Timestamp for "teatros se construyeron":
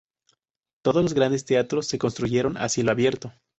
1.45-2.57